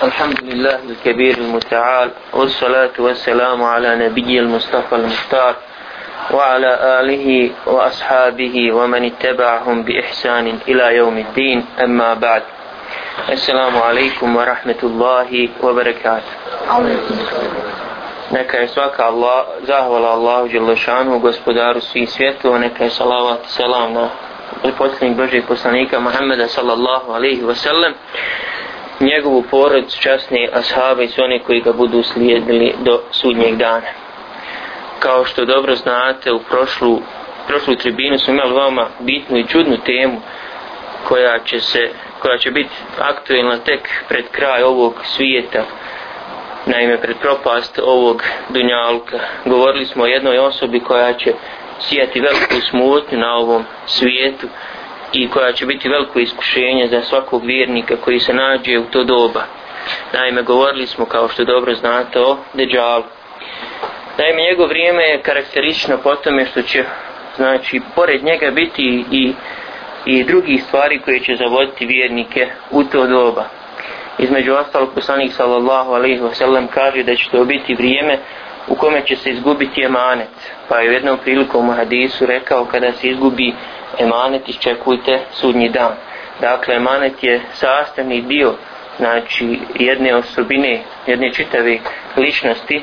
[0.00, 5.55] الحمد لله الكبير المتعال والصلاة والسلام على نبي المصطفى المختار
[6.31, 12.43] وعلى آله وأصحابه ومن اتبعهم بإحسان إلى يوم الدين أما بعد
[13.29, 16.33] السلام عليكم ورحمة الله وبركاته
[18.31, 24.07] Neka je svaka Allah, zahvala Allahu Đelešanu, gospodaru svih svjetova, neka je salavat, selam na
[24.77, 27.91] posljednjeg Božeg poslanika Muhammeda sallallahu alaihi wa sallam
[29.01, 33.87] njegovu porodicu časni ashabe i su oni koji ga budu slijedili do sudnjeg dana.
[34.99, 36.99] Kao što dobro znate, u prošlu,
[37.47, 40.21] prošlu tribinu smo imali veoma bitnu i čudnu temu
[41.07, 45.63] koja će se koja će biti aktuelna tek pred kraj ovog svijeta.
[46.65, 51.33] Naime pred propast ovog dunjalka govorili smo o jednoj osobi koja će
[51.79, 54.47] sijati veliku smutnju na ovom svijetu
[55.13, 59.43] i koja će biti veliko iskušenje za svakog vjernika koji se nađe u to doba.
[60.13, 63.03] Naime, govorili smo, kao što dobro znate, o Deđalu.
[64.17, 66.83] Naime, njegov vrijeme je karakteristično po tome što će,
[67.35, 69.33] znači, pored njega biti i,
[70.05, 73.45] i drugi stvari koje će zavoditi vjernike u to doba.
[74.17, 78.17] Između ostalog, poslanik sallallahu alaihi wasallam kaže da će to biti vrijeme
[78.67, 80.29] u kome će se izgubiti emanet.
[80.69, 83.53] Pa je u jednom prilikom u hadisu rekao kada se izgubi
[83.99, 85.93] emanet iščekujte sudnji dan.
[86.41, 88.53] Dakle, emanet je sastavni dio
[88.97, 91.77] znači jedne osobine, jedne čitave
[92.17, 92.81] ličnosti,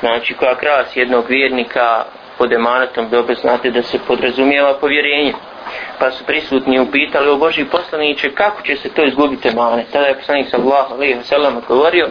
[0.00, 2.04] znači koja kras jednog vjernika
[2.38, 5.32] pod emanetom, dobro znate da se podrazumijeva povjerenje.
[5.98, 9.86] Pa su prisutni upitali o Boži poslaniće kako će se to izgubiti emanet.
[9.92, 12.08] Tada je poslanik sallallahu alaihi wa sallam odgovorio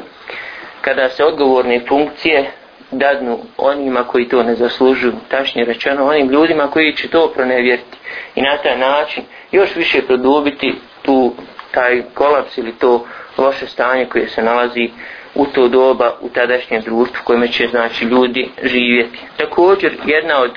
[0.81, 2.51] kada se odgovorne funkcije
[2.91, 7.97] dadnu onima koji to ne zaslužuju, tačnije rečeno onim ljudima koji će to pronevjeriti
[8.35, 11.33] i na taj način još više produbiti tu
[11.71, 13.05] taj kolaps ili to
[13.37, 14.89] loše stanje koje se nalazi
[15.35, 19.19] u to doba u tadašnjem društvu kojima će znači ljudi živjeti.
[19.37, 20.51] Također jedna od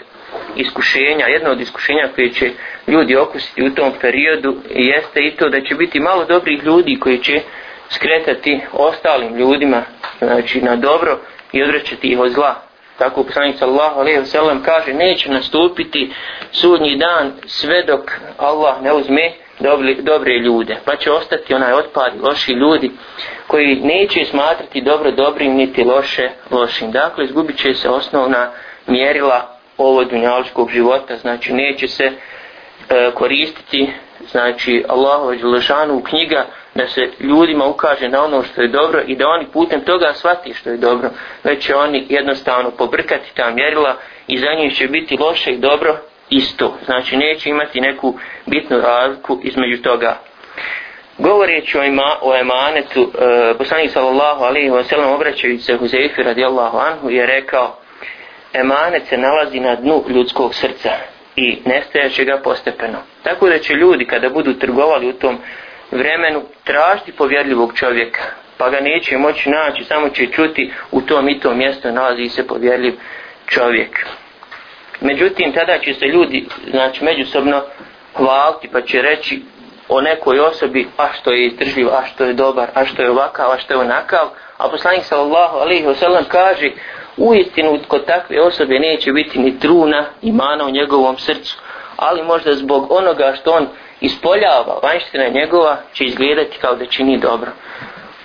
[0.56, 2.50] iskušenja, jedno od iskušenja koje će
[2.86, 7.18] ljudi okusiti u tom periodu jeste i to da će biti malo dobrih ljudi koji
[7.18, 7.40] će
[7.90, 9.82] skretati ostalim ljudima
[10.18, 11.18] znači na dobro
[11.52, 12.54] i odrećati ih od zla.
[12.98, 16.12] Tako poslanik sallallahu alejhi ve sellem kaže neće nastupiti
[16.52, 18.00] sudnji dan sve dok
[18.38, 20.76] Allah ne uzme dobri, dobre ljude.
[20.84, 22.90] Pa će ostati onaj otpad loši ljudi
[23.46, 26.90] koji neće smatrati dobro dobrim niti loše lošim.
[26.90, 28.50] Dakle, izgubit će se osnovna
[28.86, 31.16] mjerila ovo dunjaličkog života.
[31.16, 33.92] Znači, neće se e, koristiti
[34.30, 39.28] znači Allahu dželešanu knjiga da se ljudima ukaže na ono što je dobro i da
[39.28, 41.10] oni putem toga shvati što je dobro,
[41.44, 45.96] već će oni jednostavno pobrkati ta mjerila i za njih će biti loše i dobro
[46.30, 46.76] isto.
[46.84, 50.18] Znači neće imati neku bitnu razliku između toga.
[51.18, 56.78] Govoreći o, ima, o emanetu, e, poslanik sallallahu alaihi wa sallam obraćajući se Huzeyfi radijallahu
[56.78, 57.76] anhu je rekao
[58.52, 60.90] emanet se nalazi na dnu ljudskog srca
[61.36, 62.98] i nestajaće ga postepeno.
[63.22, 65.38] Tako da će ljudi kada budu trgovali u tom
[65.90, 68.22] vremenu tražiti povjerljivog čovjeka,
[68.58, 72.46] pa ga neće moći naći, samo će čuti u tom i tom mjestu nalazi se
[72.46, 72.94] povjerljiv
[73.46, 74.06] čovjek.
[75.00, 77.62] Međutim, tada će se ljudi, znači, međusobno
[78.14, 79.42] hvaliti, pa će reći
[79.88, 83.50] o nekoj osobi, a što je izdržljiv, a što je dobar, a što je ovakav,
[83.50, 86.70] a što je onakav, a poslanik sallallahu alaihi wasallam kaže,
[87.16, 91.58] u istinu kod takve osobe neće biti ni truna imana u njegovom srcu,
[91.96, 93.68] ali možda zbog onoga što on
[94.00, 97.50] ispoljava, vanština njegova, će izgledati kao da čini dobro.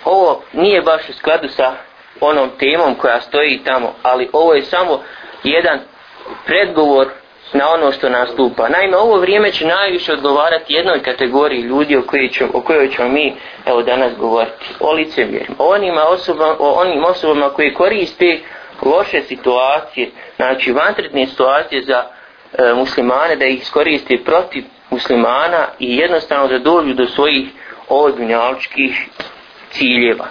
[0.06, 1.74] Ovo nije baš u skladu sa
[2.22, 5.02] onom temom koja stoji tamo, ali ovo je samo
[5.44, 5.80] jedan
[6.46, 7.08] predgovor
[7.54, 8.70] na ono što nastupa.
[8.70, 13.10] Naime, ovo vrijeme će najviše odgovarati jednoj kategoriji ljudi o kojoj ćemo, o kojoj ćemo
[13.10, 14.66] mi evo danas govoriti.
[14.80, 15.56] O licevjerima.
[15.60, 18.40] O, onima osobama, o onim osobama koji koriste
[18.82, 22.04] loše situacije, znači vantretne situacije za
[22.54, 27.48] e, muslimane da ih iskoriste protiv muslimana i jednostavno da dođu do svojih
[27.90, 29.08] odunjaličkih
[29.72, 30.26] ciljeva.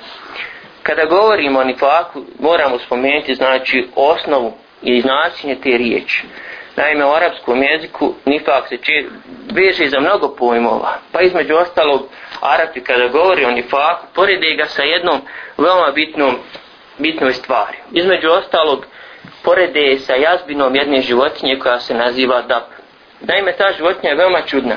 [0.83, 4.53] Kada govorimo o nifaku, moramo spomenuti znači osnovu
[4.83, 6.25] i značenje te riječi.
[6.77, 8.93] Naime, u arapskom jeziku nifak se če,
[9.53, 10.99] veže za mnogo pojmova.
[11.13, 12.09] Pa između ostalog,
[12.41, 15.21] Arapi kada govori o nifaku, porede ga sa jednom
[15.59, 16.37] veoma bitnom
[16.99, 17.77] bitnoj stvari.
[17.93, 18.87] Između ostalog,
[19.43, 22.74] porede sa jazbinom jedne životinje koja se naziva dap.
[23.27, 24.77] Naime, ta životinja je veoma čudna.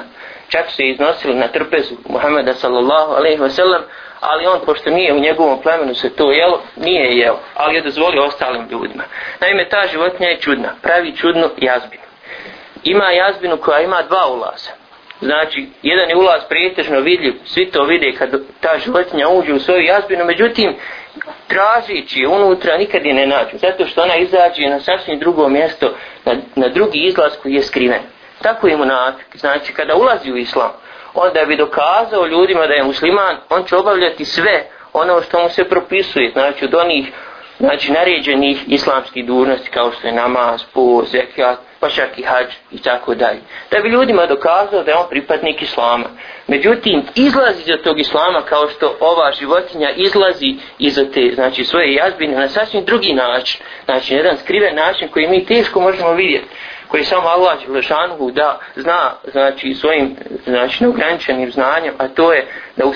[0.50, 3.82] Čak su je iznosili na trpezu Muhammeda sallallahu alaihi wa sallam,
[4.20, 8.24] ali on, pošto nije u njegovom plemenu se to jelo, nije jeo, ali je dozvolio
[8.24, 9.04] ostalim ljudima.
[9.42, 12.04] Naime, ta životinja je čudna, pravi čudnu jazbinu.
[12.84, 14.72] Ima jazbinu koja ima dva ulaza.
[15.22, 18.30] znači jedan je ulaz prijetežno vidljiv svi to vide kad
[18.60, 20.76] ta životinja uđe u svoju jazbinu međutim
[21.48, 25.94] tražići unutra nikad je ne nađu zato što ona izađe na sasvim drugo mjesto
[26.26, 28.02] na, na drugi izlaz koji je skriven
[28.42, 30.72] tako je munafik znači kada ulazi u islam
[31.14, 35.70] onda bi dokazao ljudima da je musliman on će obavljati sve ono što mu se
[35.70, 37.12] propisuje znači od onih
[37.60, 42.82] znači naređenih islamskih dužnosti kao što je namaz, po, zekijat, pa čak i hađ i
[42.82, 43.40] tako dalje.
[43.72, 46.06] Da bi ljudima dokazao da je on pripadnik islama.
[46.48, 52.36] Međutim, izlazi iz tog islama kao što ova životinja izlazi iz te znači, svoje jazbine
[52.36, 53.62] na sasvim drugi način.
[53.86, 56.48] Znači, jedan skriven način koji mi teško možemo vidjeti
[56.88, 62.86] koji samo Allah Đelešanuhu da zna znači svojim znači neograničenim znanjem a to je da
[62.86, 62.94] u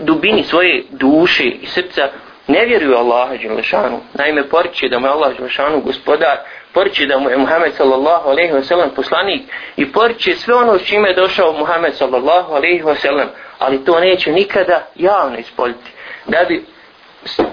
[0.00, 2.08] dubini svoje duše i srca
[2.50, 4.00] ne vjeruju Allaha Đelešanu.
[4.14, 6.36] Naime, poriče da mu je Allah Đelešanu gospodar,
[6.72, 9.42] poriče da mu je Muhammed sallallahu alaihi wa sallam poslanik
[9.76, 13.28] i poriče sve ono s čime je došao Muhammed sallallahu alaihi wa sallam,
[13.58, 15.90] ali to neće nikada javno ispoljiti.
[16.26, 16.64] Da bi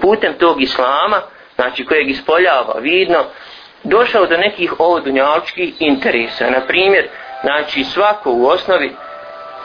[0.00, 1.20] putem tog islama,
[1.54, 3.24] znači kojeg ispoljava vidno,
[3.84, 6.50] došao do nekih ovodunjalčkih interesa.
[6.50, 7.08] Na primjer,
[7.42, 8.92] znači svako u osnovi,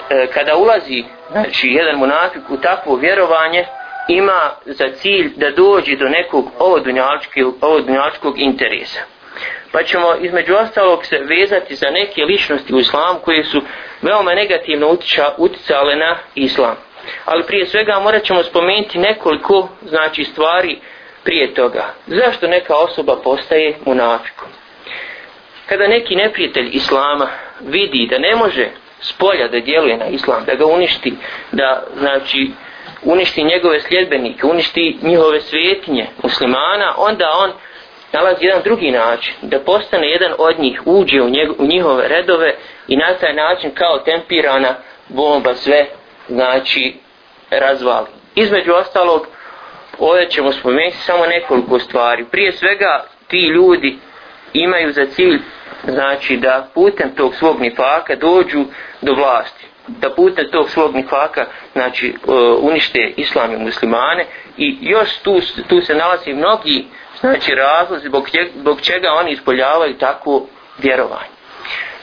[0.10, 3.66] e, kada ulazi znači, jedan monafik u takvo vjerovanje,
[4.08, 6.46] ima za cilj da dođe do nekog
[7.62, 9.00] ovodunjačkog interesa.
[9.72, 13.62] Pa ćemo između ostalog se vezati za neke ličnosti u islamu koje su
[14.02, 16.76] veoma negativno utiča, uticale na islam.
[17.26, 20.80] Ali prije svega morat ćemo spomenuti nekoliko znači stvari
[21.24, 21.94] prije toga.
[22.08, 24.48] Zašto neka osoba postaje munafikom?
[25.66, 27.28] Kada neki neprijatelj islama
[27.62, 28.70] vidi da ne može
[29.02, 31.14] s polja da djeluje na islam, da ga uništi,
[31.52, 32.52] da znači
[33.04, 37.52] uništi njegove sljedbenike, uništi njihove svetinje muslimana, onda on
[38.14, 42.56] nalazi jedan drugi način, da postane jedan od njih, uđe u, njeg, u njihove redove
[42.88, 44.76] i na taj način kao tempirana
[45.08, 45.86] bomba sve,
[46.30, 46.96] znači,
[47.50, 48.08] razvali.
[48.36, 49.28] Između ostalog,
[50.00, 52.26] ovdje ćemo spomenuti samo nekoliko stvari.
[52.32, 53.98] Prije svega, ti ljudi
[54.54, 55.40] imaju za cilj,
[55.88, 58.66] znači, da putem tog svog nifaka dođu
[59.02, 59.66] do vlasti.
[59.88, 64.26] Da putem tog svog nifaka znači e, unište islam i muslimane.
[64.58, 66.86] I još tu, tu se nalazi mnogi
[67.20, 70.48] znači razlozi zbog, zbog čega oni ispoljavaju takvo
[70.78, 71.34] vjerovanje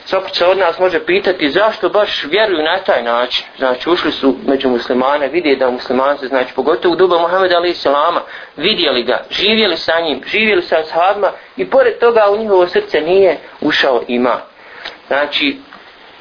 [0.05, 3.45] svako će od nas može pitati zašto baš vjeruju na taj način.
[3.57, 8.21] Znači ušli su među muslimane vidje da muslimanci znači pogotovo u duba Muhammed Ali Selama,
[8.57, 13.37] vidjeli ga, živjeli sa njim živjeli sa sahabima i pored toga u njihovo srce nije
[13.61, 14.41] ušao ima.
[15.07, 15.57] Znači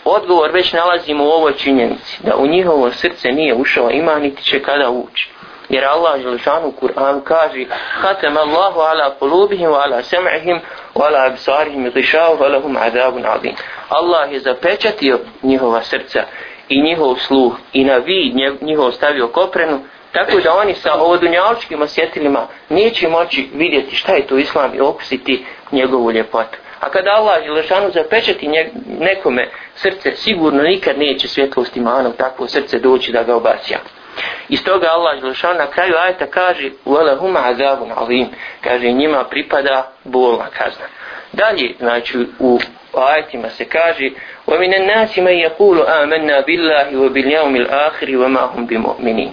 [0.05, 4.62] odgovor već nalazimo u ovoj činjenici da u njihovo srce nije ušao ima niti će
[4.62, 5.30] kada ući
[5.71, 7.65] jer Allah Želešanu u Kur'anu kaže
[8.01, 10.61] Hatem Allahu ala polubihim wa ala sem'ihim
[10.95, 13.55] wa ala absarihim i ghišavu wa lahum adabun adim
[13.89, 16.25] Allah je zapečatio njihova srca
[16.69, 19.81] i njihov sluh i na vid njihov stavio koprenu
[20.13, 25.47] tako da oni sa ovodunjaličkim osjetilima neće moći vidjeti šta je to islam i okusiti
[25.73, 28.49] njegovu ljepotu A kada Allah Želešanu zapečati
[28.99, 33.79] nekome srce, sigurno nikad neće svjetlost imana u takvo srce doći da ga obasja.
[34.50, 38.28] Iz toga Allah Želešanu na kraju ajeta kaže Uvele huma azabun alim.
[38.62, 40.86] Kaže njima pripada bolna kazna.
[41.34, 42.60] Dalje, znači u
[42.94, 44.10] ajetima se kaže
[44.48, 49.32] وَمِنَ النَّاسِ مَنْ يَقُولُ آمَنَّا بِاللَّهِ وَبِالْيَوْمِ الْآخِرِ وَمَا هُمْ بِمُؤْمِنِينَ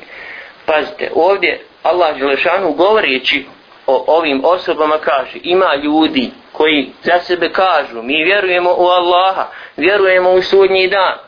[0.67, 3.47] Pazite, ovdje Allah Želešanu govoreći
[3.87, 10.31] o ovim osobama kaže ima ljudi koji za sebe kažu mi vjerujemo u Allaha vjerujemo
[10.31, 11.19] u sudnji dan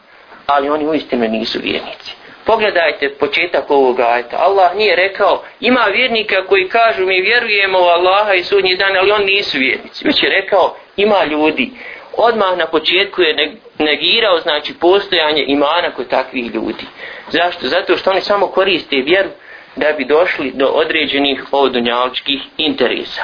[0.47, 2.17] ali oni u istinu nisu vjernici
[2.50, 8.34] pogledajte početak ovog ajta Allah nije rekao ima vjernika koji kažu mi vjerujemo u Allaha
[8.34, 11.72] i sudnji dan ali oni nisu vjernici već je rekao ima ljudi
[12.18, 16.86] odmah na početku je negirao znači postojanje imana kod takvih ljudi
[17.32, 17.68] zašto?
[17.68, 19.30] zato što oni samo koriste vjeru
[19.76, 23.24] da bi došli do određenih odunjalčkih interesa.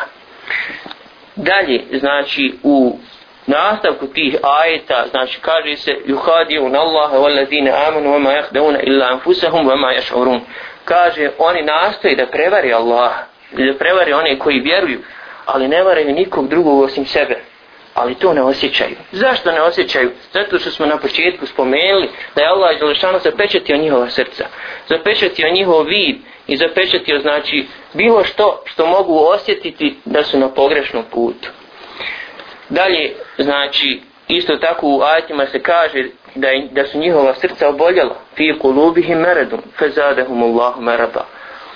[1.36, 3.00] Dalje, znači, u
[3.48, 9.94] nastavku tih ajeta, znači, kaže se yuhadijun Allaha wallazina amanu wama jahdevuna illa anfusahum wama
[10.00, 10.40] yash'urun.
[10.86, 15.00] Kaže, oni nastoje da prevari Allaha, da prevari one koji vjeruju,
[15.46, 17.36] ali ne varaju nikog drugog osim sebe
[17.96, 18.96] ali to ne osjećaju.
[19.12, 20.12] Zašto ne osjećaju?
[20.34, 24.46] Zato što smo na početku spomenuli da je Allah Đelešanu zapečatio njihova srca,
[24.90, 26.16] zapečatio njihov vid
[26.48, 31.50] i zapečatio znači bilo što što mogu osjetiti da su na pogrešnom putu.
[32.69, 36.05] Dalje, znači, isto tako u ajetima se kaže
[36.35, 41.25] da, da su njihova srca oboljela fi kulubihim meredum fezadehum Allahu meraba.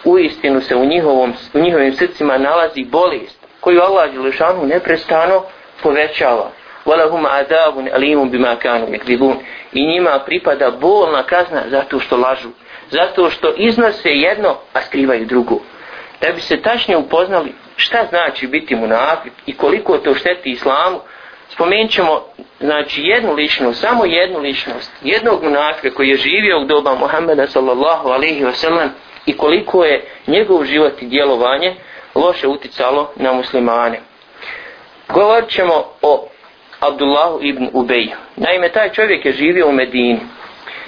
[0.04, 5.42] U istinu se u, njihovom, u njihovim srcima nalazi bolest koju Allah Đelešanu neprestano
[5.82, 6.50] povećava.
[6.86, 9.36] وَلَهُمْ عَذَابٌ أَلِيمٌ بِمَا كَانُوا يَكْذِبُونَ
[9.72, 12.48] I njima pripada bolna kazna zato što lažu.
[12.90, 15.58] Zato što iznose jedno, a skrivaju drugo.
[16.20, 20.99] Da bi se tačnije upoznali šta znači biti munafik i koliko to šteti islamu,
[21.49, 22.21] spomenut ćemo
[22.59, 28.09] znači, jednu ličnost, samo jednu ličnost, jednog munafika koji je živio u doba Muhammeda sallallahu
[28.09, 28.89] alaihi wa
[29.25, 31.75] i koliko je njegov život i djelovanje
[32.15, 33.99] loše uticalo na muslimane.
[35.09, 36.27] Govorit ćemo o
[36.79, 38.07] Abdullahu ibn Ubej.
[38.35, 40.19] Naime, taj čovjek je živio u Medini.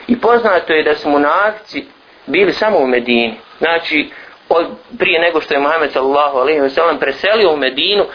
[0.08, 1.86] I poznato je da su munafici
[2.28, 3.36] bili samo u Medini.
[3.58, 4.10] Znači,
[4.56, 4.68] od,
[5.00, 8.06] prije nego što je Muhammed sallallahu alaihi wasallam preselio u Medinu,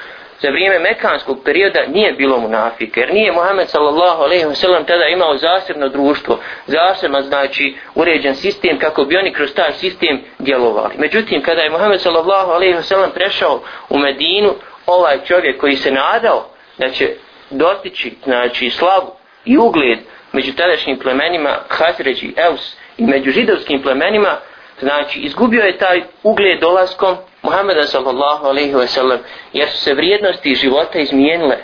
[0.41, 5.37] za vrijeme mekanskog perioda nije bilo munafika, jer nije Muhammed sallallahu alaihi wasallam tada imao
[5.37, 10.95] zasebno društvo, zasebno znači uređen sistem kako bi oni kroz taj sistem djelovali.
[10.99, 14.55] Međutim, kada je Muhammed sallallahu alaihi wasallam prešao u Medinu,
[14.87, 17.09] ovaj čovjek koji se nadao da će
[17.51, 19.13] dostići znači slavu
[19.45, 19.99] i ugled
[20.33, 24.37] među tadašnjim plemenima Hazređi, Eus i među židovskim plemenima
[24.81, 29.19] znači izgubio je taj ugled dolaskom Muhammeda sallallahu alaihi wa sallam
[29.53, 31.57] jer su se vrijednosti života izmijenile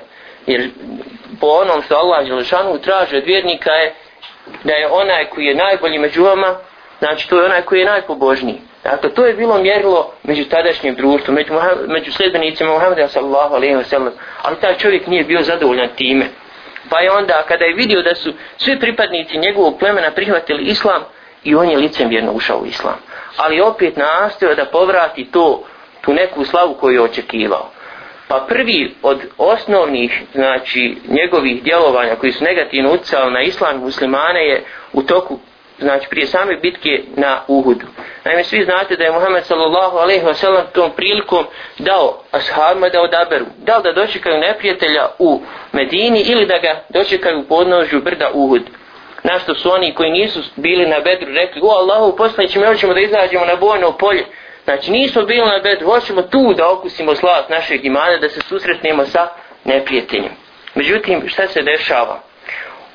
[0.46, 0.70] jer
[1.40, 3.94] po onom što Allah Želešanu traže od vjernika je
[4.64, 6.56] da je onaj koji je najbolji među vama
[6.98, 11.34] znači to je onaj koji je najpobožniji Dakle, to je bilo mjerilo među tadašnjim društvom,
[11.34, 11.52] među,
[11.86, 14.12] među sljedbenicima Muhammeda sallallahu alaihi wa sallam.
[14.42, 16.26] Ali taj čovjek nije bio zadovoljan time.
[16.88, 21.02] Pa je onda, kada je vidio da su svi pripadnici njegovog plemena prihvatili islam,
[21.44, 22.96] i on je licem vjerno ušao u islam.
[23.36, 25.64] Ali opet nastavio da povrati to,
[26.00, 27.70] tu neku slavu koju je očekivao.
[28.28, 34.64] Pa prvi od osnovnih, znači, njegovih djelovanja koji su negativno utjecali na islam muslimane je
[34.92, 35.38] u toku
[35.78, 37.86] znači prije same bitke na Uhudu.
[38.24, 41.44] Naime, svi znate da je Muhammed sallallahu alaihi wa sallam tom prilikom
[41.78, 43.44] dao ashabima da odaberu.
[43.58, 45.40] Da li da dočekaju neprijatelja u
[45.72, 48.62] Medini ili da ga dočekaju u podnožju brda Uhud.
[49.22, 53.00] Našto su oni koji nisu bili na bedru rekli, o Allahu, poslanići mi hoćemo da
[53.00, 54.24] izađemo na bojno polje.
[54.64, 59.04] Znači nismo bili na bedru, hoćemo tu da okusimo slat našeg imana, da se susretnemo
[59.04, 59.28] sa
[59.64, 60.32] neprijateljem.
[60.74, 62.32] Međutim, šta se dešava?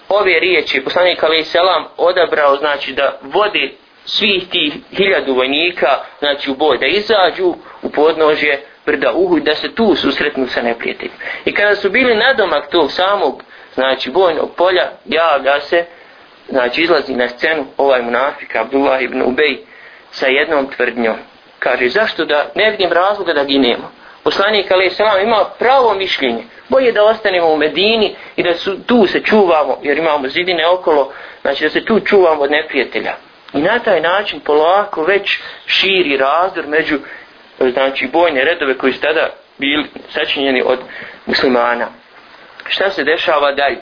[0.10, 6.56] ove riječi poslanik Ali Selam odabrao znači da vodi svih tih hiljadu vojnika znači u
[6.56, 11.18] boj da izađu u podnožje brda Uhud da se tu susretnu sa neprijateljima.
[11.46, 13.44] I kada su bili nadomak tog samog
[13.74, 15.86] znači bojnog polja javlja se
[16.50, 19.58] znači izlazi na scenu ovaj munafik Abdullah ibn Ubej
[20.12, 21.16] sa jednom tvrdnjom.
[21.60, 23.92] Kaže zašto da ne vidim razloga da ginemo.
[24.24, 29.08] Poslanik Ali salam ima pravo mišljenje bolje da ostanemo u Medini i da su, tu
[29.08, 31.12] se čuvamo, jer imamo zidine okolo,
[31.42, 33.14] znači da se tu čuvamo od neprijatelja.
[33.54, 37.00] I na taj način polako već širi razdor među
[37.60, 40.80] znači bojne redove koji su tada bili sačinjeni od
[41.26, 41.88] muslimana.
[42.68, 43.82] Šta se dešava dalje?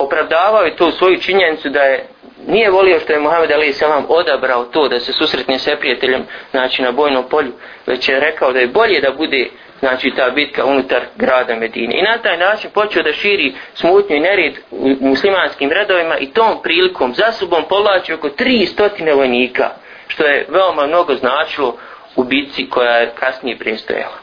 [0.00, 2.06] Opravdavao je to svoju činjenicu da je
[2.46, 6.82] nije volio što je Muhammed Ali Selam odabrao to da se susretne sa prijateljem znači
[6.82, 7.52] na bojnom polju,
[7.86, 11.98] već je rekao da je bolje da bude znači ta bitka unutar grada Medine.
[11.98, 16.62] I na taj način počeo da širi smutnju i nered u muslimanskim redovima i tom
[16.62, 19.70] prilikom za sobom povlači oko 300 vojnika,
[20.08, 21.76] što je veoma mnogo značilo
[22.16, 24.18] u bitci koja je kasnije prestojala.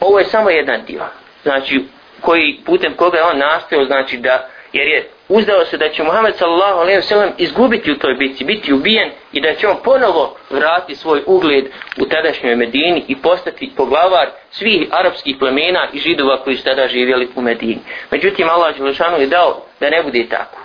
[0.00, 1.04] Ovo je samo jedan dio,
[1.42, 1.84] znači
[2.20, 6.36] koji putem koga je on nastao, znači da jer je uzdao se da će Muhammed
[6.36, 10.36] sallallahu alejhi ve sellem izgubiti u toj bitci, biti ubijen i da će on ponovo
[10.50, 11.64] vratiti svoj ugled
[11.98, 17.28] u tadašnjoj Medini i postati poglavar svih arapskih plemena i židova koji su tada živjeli
[17.36, 17.78] u Medini.
[18.10, 20.60] Međutim, Allah Đelešanu je dao da ne bude tako.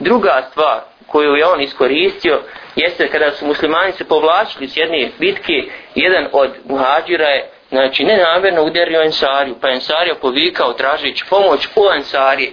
[0.00, 2.40] Druga stvar koju je on iskoristio
[2.76, 5.52] jeste kada su muslimani se povlačili s jedne bitke,
[5.94, 12.52] jedan od muhađira je znači nenamjerno udario Ensariju, pa Ensarija povikao tražeći pomoć u Ensarije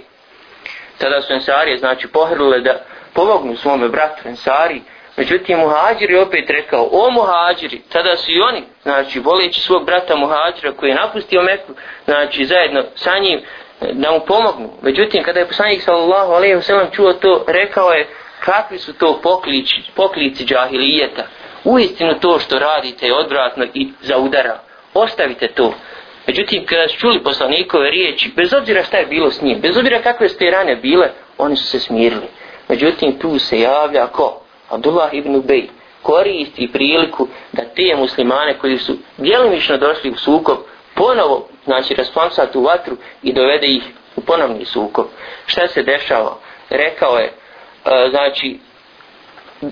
[1.01, 2.73] tada su Ensarije znači pohrlile da
[3.13, 4.81] pomognu svome bratu Ensari.
[5.17, 10.15] Međutim Muhađir je opet rekao o Muhađiri, tada su i oni znači voleći svog brata
[10.15, 11.73] Muhađira koji je napustio Meku
[12.05, 13.41] znači zajedno sa njim
[13.93, 14.69] da mu pomognu.
[14.81, 18.07] Međutim kada je poslanik sallallahu alaihi wa sallam čuo to rekao je
[18.39, 21.23] kakvi su to pokliči, poklici džahilijeta?
[21.63, 24.59] Uistinu to što radite je odvratno i zaudara.
[24.93, 25.73] ostavite to.
[26.27, 30.01] Međutim, kada su čuli poslanikove riječi, bez obzira šta je bilo s njim, bez obzira
[30.01, 32.27] kakve ste rane bile, oni su se smirili.
[32.69, 34.41] Međutim, tu se javlja ko?
[34.69, 35.67] Abdullah ibn Ubej
[36.01, 40.57] koristi priliku da te muslimane koji su djelimično došli u sukob,
[40.95, 43.83] ponovo, znači, rasplansati u vatru i dovede ih
[44.15, 45.05] u ponovni sukob.
[45.45, 46.37] Šta se dešava?
[46.69, 47.31] Rekao je, e,
[48.09, 48.59] znači,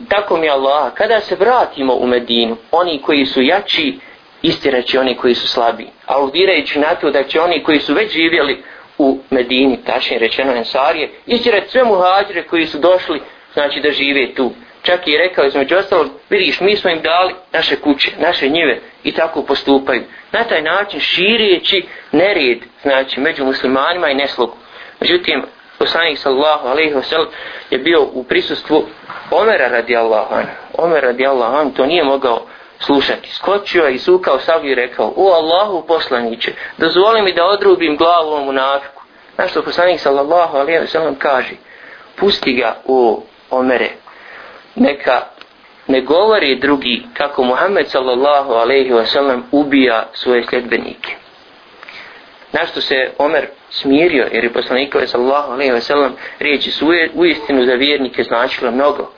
[0.09, 3.99] tako mi Allah, kada se vratimo u Medinu, oni koji su jači,
[4.41, 5.87] istiraći oni koji su slabi.
[6.05, 8.63] Aludirajući na to da će oni koji su već živjeli
[8.97, 13.21] u Medini, tačnije rečeno Ensarije, istjerati sve muhađire koji su došli,
[13.53, 14.51] znači da žive tu.
[14.83, 19.11] Čak i rekao između ostalog, vidiš, mi smo im dali naše kuće, naše njive i
[19.11, 20.03] tako postupaju.
[20.31, 24.55] Na taj način širijeći nered, znači među muslimanima i neslogu.
[24.99, 25.43] Međutim,
[25.77, 27.27] poslanik sallallahu alaihi wa sallam
[27.69, 28.85] je bio u prisustvu
[29.31, 30.45] Omera radi Allahan.
[30.77, 32.45] Omer radi Allahan to nije mogao
[32.79, 33.29] slušati.
[33.33, 38.27] Skočio je i sukao sablju i rekao, o Allahu poslaniće, dozvoli mi da odrubim glavu
[38.27, 39.03] ovom munafiku.
[39.35, 41.53] Znaš što poslanik sallallahu alaihi sallam kaže,
[42.15, 43.89] pusti ga u Omere,
[44.75, 45.21] neka
[45.87, 51.15] ne govori drugi kako Muhammed sallallahu alaihi ve sellem ubija svoje sljedbenike.
[52.51, 57.65] Našto se Omer smirio, jer je poslanikove sallallahu alaihi ve sellem riječi su u istinu
[57.65, 59.11] za vjernike značilo mnogo.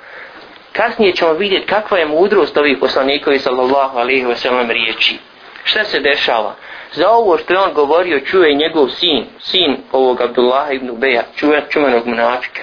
[0.73, 5.17] Kasnije ćemo vidjeti kakva je mudrost ovih poslanikovi sallallahu alaihi wa sallam riječi.
[5.63, 6.55] Šta se dešava?
[6.91, 11.23] Za ovo što je on govorio čuje njegov sin, sin ovog Abdullah ibn Ubeja,
[11.69, 12.61] čuvenog munafika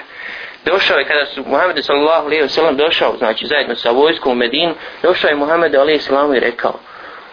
[0.64, 4.34] došao je kada su Muhammed sallallahu alejhi ve sellem došao znači zajedno sa vojskom u
[4.34, 6.74] Medinu došao je Muhammed alejhi sallam i rekao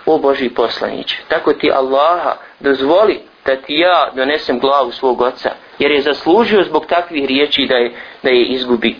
[0.05, 5.91] o Boži poslaniće, tako ti Allaha dozvoli da ti ja donesem glavu svog oca jer
[5.91, 7.91] je zaslužio zbog takvih riječi da je
[8.23, 8.95] da je izgubi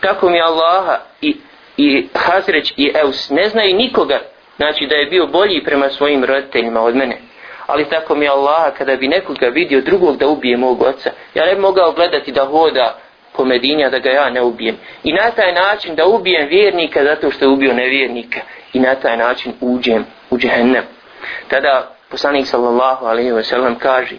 [0.00, 1.36] tako mi Allaha i
[1.76, 4.18] i Hazreć i Eus ne znaju nikoga
[4.56, 7.18] znači da je bio bolji prema svojim roditeljima od mene
[7.66, 11.54] ali tako mi Allaha kada bi nekoga vidio drugog da ubije mog oca ja ne
[11.54, 12.98] bi mogao gledati da hoda
[13.32, 14.76] po Medinja da ga ja ne ubijem.
[15.04, 18.40] I na taj način da ubijem vjernika zato što je ubio nevjernika.
[18.72, 20.84] I na taj način uđem u džehennem.
[21.48, 24.16] Tada poslanik sallallahu alaihi wa sallam kaže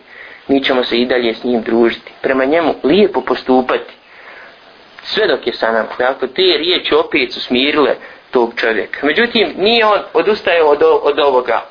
[0.47, 2.11] mi ćemo se i dalje s njim družiti.
[2.21, 3.93] Prema njemu lijepo postupati.
[5.03, 5.89] Sve dok je sa nama.
[5.97, 7.95] Dakle, te riječi opet su smirile
[8.31, 9.05] tog čovjeka.
[9.05, 11.61] Međutim, nije on odustaje od, od ovoga.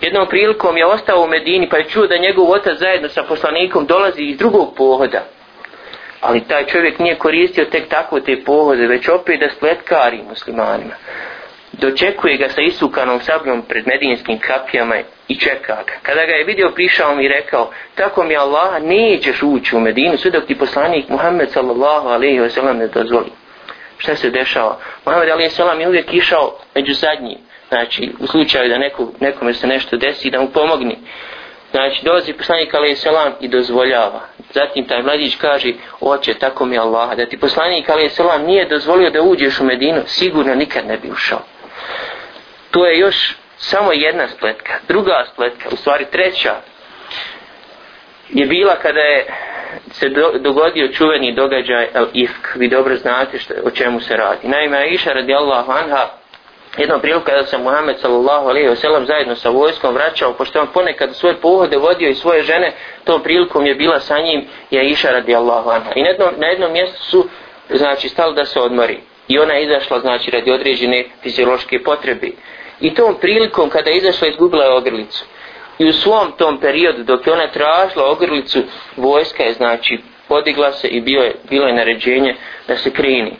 [0.00, 3.86] Jednom prilikom je ostao u Medini pa je čuo da njegov otac zajedno sa poslanikom
[3.86, 5.24] dolazi iz drugog pohoda
[6.20, 10.94] ali taj čovjek nije koristio tek tako te pohode, već opet da spletkari muslimanima.
[11.72, 14.96] Dočekuje ga sa isukanom sabljom pred medinskim kapijama
[15.28, 15.92] i čeka ga.
[16.02, 20.16] Kada ga je vidio, prišao mi i rekao, tako mi Allah, nećeš ući u Medinu,
[20.16, 23.30] sve dok ti poslanik Muhammed sallallahu alaihi wa sallam ne dozvoli.
[23.98, 24.78] Šta se dešava?
[25.04, 27.38] Muhammed alaihi wa sallam je uvijek išao među zadnjim.
[27.68, 30.98] Znači, u slučaju da neko, nekome se nešto desi, da mu pomogni.
[31.70, 34.20] Znači, dolazi poslanik alaihi wa sallam i dozvoljava.
[34.54, 39.10] Zatim taj mladić kaže, oče, tako mi Allah, da ti poslanik Ali Selam nije dozvolio
[39.10, 41.40] da uđeš u Medinu, sigurno nikad ne bi ušao.
[42.70, 44.72] To je još samo jedna spletka.
[44.88, 46.54] Druga spletka, u stvari treća,
[48.28, 49.26] je bila kada je
[49.90, 52.54] se do, dogodio čuveni događaj El Ifk.
[52.54, 54.48] Vi dobro znate što, o čemu se radi.
[54.48, 56.08] Naime, Aisha radijallahu anha
[56.78, 60.66] jednom priliku kada se Muhammed sallallahu alejhi ve sellem zajedno sa vojskom vraćao pošto on
[60.66, 62.72] ponekad svoje pohode vodio i svoje žene
[63.04, 66.72] tom prilikom je bila sa njim je Aisha radijallahu anha i na jednom, na jednom
[66.72, 67.28] mjestu su
[67.70, 72.28] znači stalo da se odmori i ona je izašla znači radi određene fiziološke potrebe
[72.80, 75.24] i tom prilikom kada je izašla izgubila je ogrlicu
[75.78, 78.62] i u svom tom periodu dok je ona tražila ogrlicu
[78.96, 82.36] vojska je znači podigla se i bio je, bilo je naređenje
[82.68, 83.36] da se krini.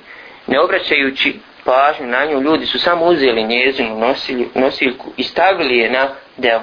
[0.46, 5.90] ne obraćajući pažnju na nju, ljudi su samo uzeli njezinu nosilju, nosiljku i stavili je
[5.90, 6.61] na deo.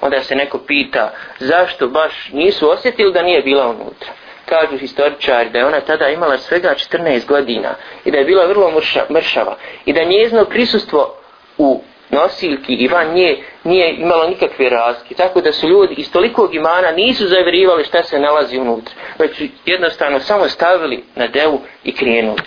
[0.00, 4.12] Onda se neko pita zašto baš nisu osjetili da nije bila unutra.
[4.46, 8.70] Kažu historičari da je ona tada imala svega 14 godina i da je bila vrlo
[8.70, 11.14] mrša, mršava i da njezino prisustvo
[11.58, 11.82] u
[12.14, 15.14] nosiljki i van nje nije imalo nikakve razlike.
[15.14, 18.94] Tako da su ljudi iz tolikog imana nisu zavirivali šta se nalazi unutra.
[19.18, 22.40] Već jednostavno samo stavili na devu i krenuli.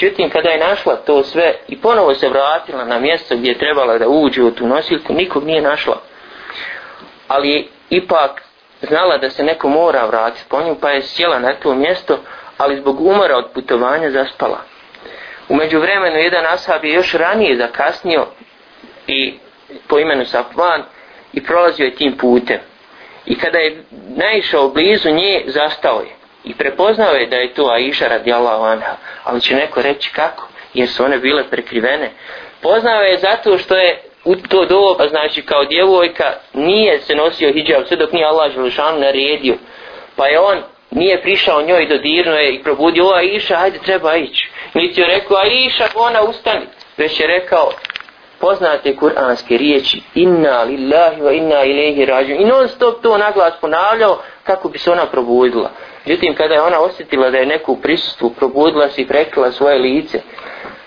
[0.00, 3.98] Međutim, kada je našla to sve i ponovo se vratila na mjesto gdje je trebala
[3.98, 6.00] da uđe u tu nosiljku, nikog nije našla.
[7.28, 8.42] Ali je ipak
[8.82, 12.18] znala da se neko mora vratiti po nju, pa je sjela na to mjesto,
[12.58, 14.58] ali zbog umora od putovanja zaspala.
[15.48, 18.26] Umeđu vremenu jedan ashab je još ranije zakasnio
[19.08, 19.34] i
[19.88, 20.82] po imenu Safvan
[21.32, 22.58] i prolazio je tim putem.
[23.26, 23.82] I kada je
[24.16, 29.40] naišao blizu nje, zastao je i prepoznao je da je to Aisha radijallahu anha, ali
[29.40, 32.10] će neko reći kako, jer su one bile prekrivene.
[32.62, 37.52] Poznao je zato što je u to doba, pa znači kao djevojka, nije se nosio
[37.52, 39.54] hijab sve dok nije Allah Želešan naredio.
[40.16, 44.16] Pa je on nije prišao njoj do dirno je i probudio, o Aisha, ajde treba
[44.16, 44.50] ići.
[44.74, 46.66] Niti je rekao, Aisha, ona ustani.
[46.96, 47.72] Već je rekao,
[48.40, 52.32] poznate kuranske riječi, inna lillahi wa inna ilaihi rađu.
[52.32, 55.70] I non stop to naglas ponavljao kako bi se ona probudila.
[56.06, 60.20] Međutim, kada je ona osjetila da je neku prisustvu, probudila se i prekrila svoje lice,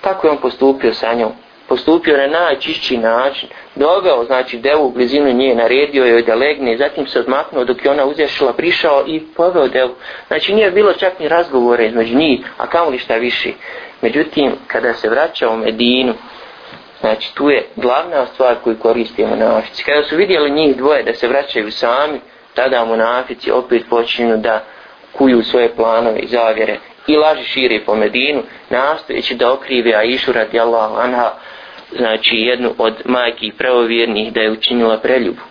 [0.02, 1.32] tako je on postupio sa njom.
[1.72, 7.08] postupio na najčišći način, doveo, znači, devu u blizinu nje, naredio joj da legne, zatim
[7.08, 9.96] se odmaknuo dok je ona uzješila, prišao i poveo devu.
[10.28, 13.50] Znači, nije bilo čak ni razgovore između njih, a kamo li šta više.
[14.02, 16.14] Međutim, kada se vraća u Medinu,
[17.02, 19.84] znači, tu je glavna stvar koju koriste monafici.
[19.84, 22.20] Kada su vidjeli njih dvoje da se vraćaju sami,
[22.54, 24.64] tada monafici opet počinju da
[25.12, 30.96] kuju svoje planove i zavjere i laži šire po Medinu, nastojeći da okrive Aishu radijallahu
[30.96, 31.32] anha,
[31.92, 35.42] znači jednu od majki pravovjernih da je učinila preljubu.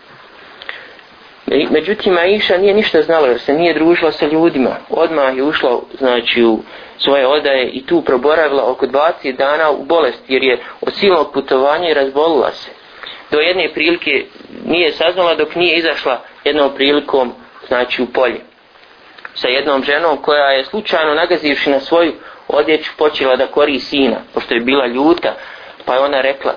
[1.70, 4.76] Međutim, Aisha nije ništa znala jer se nije družila sa ljudima.
[4.90, 6.58] Odmah je ušla znači, u
[6.98, 11.90] svoje odaje i tu proboravila oko 20 dana u bolest jer je od silnog putovanja
[11.90, 12.70] i razbolila se.
[13.30, 14.24] Do jedne prilike
[14.64, 17.32] nije saznala dok nije izašla jednom prilikom
[17.68, 18.40] znači u polje
[19.34, 22.12] sa jednom ženom koja je slučajno nagazivši na svoju
[22.48, 25.34] odjeću počela da kori sina, pošto je bila ljuta,
[25.84, 26.54] pa je ona rekla,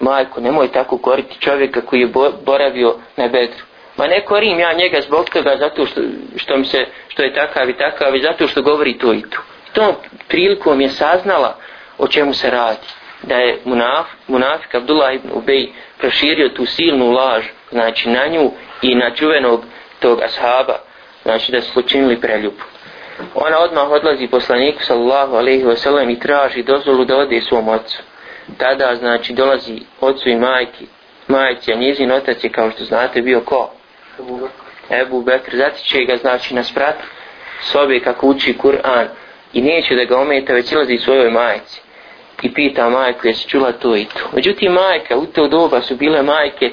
[0.00, 2.12] majko, nemoj tako koriti čovjeka koji je
[2.44, 3.64] boravio na bedru.
[4.00, 6.00] Ma ne korim ja njega zbog toga zato što,
[6.36, 9.38] što, mi se, što je takav i takav i zato što govori to i to.
[9.72, 9.94] Tom
[10.28, 11.56] prilikom je saznala
[11.98, 12.86] o čemu se radi.
[13.22, 15.66] Da je munaf, munafik Abdullah ibn Ubej
[15.98, 18.50] proširio tu silnu laž, znači na nju
[18.82, 19.64] i na čuvenog
[19.98, 20.78] tog ashaba,
[21.22, 22.62] znači da su počinili preljubu.
[23.34, 27.98] Ona odmah odlazi poslaniku sallallahu alaihi wa sallam i traži dozvolu da ode svom ocu.
[28.58, 30.86] Tada znači dolazi ocu i majki,
[31.28, 33.70] majci, a njezin otac je kao što znate bio ko?
[34.90, 35.56] Ebu Bekr.
[35.56, 36.96] Zatiče ga znači na sprat
[37.62, 39.06] sobe kako uči Kur'an
[39.52, 41.80] i neće da ga ometa već ilazi svojoj majici
[42.42, 44.30] i pita majku jesi čula to i to.
[44.32, 46.70] Međutim majka, u to doba su bile majke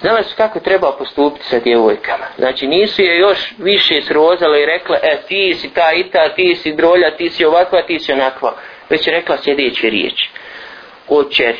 [0.00, 2.24] Znala su kako treba postupiti sa djevojkama.
[2.38, 6.56] Znači nisu je još više srozale i rekla, e ti si ta i ta, ti
[6.56, 8.54] si drolja, ti si ovakva, ti si onakva.
[8.90, 10.30] Već je rekla sljedeće riječi.
[11.08, 11.56] Očer,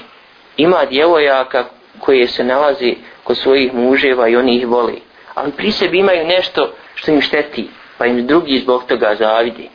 [0.56, 1.64] ima djevojaka
[1.98, 5.02] koje se nalazi kod svojih muževa i oni ih voli.
[5.34, 9.68] Ali pri sebi imaju nešto što im šteti, pa im drugi zbog toga zavidi.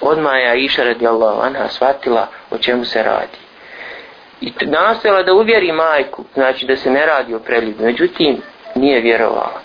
[0.00, 3.50] Odmah je Aisha radijallahu anha shvatila o čemu se radi
[4.40, 8.42] i nastojala da uvjeri majku, znači da se ne radi o preljubi, međutim
[8.74, 9.60] nije vjerovala.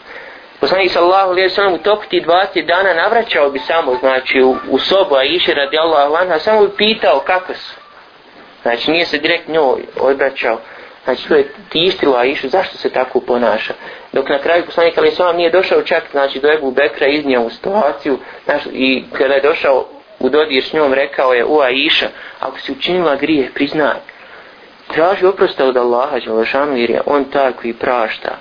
[0.60, 4.79] Poslanik sallahu alaihi sallam u toku ti 20 dana navraćao bi samo, znači u, u
[4.79, 7.75] sobu, a radijallahu anha, samo bi pitao kako su.
[8.62, 10.60] Znači nije se direkt njoj odbraćao,
[11.05, 13.73] znači to je tištilo Aishu, zašto se tako ponaša.
[14.13, 17.49] Dok na kraju poslanik Ali Sala nije došao čak, znači do Ebu Bekra iznio u
[17.49, 19.85] situaciju, znaš, i kada je došao
[20.19, 22.05] u dodir s njom, rekao je, u Aisha,
[22.39, 23.95] ako si učinila grije, priznaj,
[24.93, 28.37] traži oprosta od Allaha Đelešanu jer je on taj koji prašta.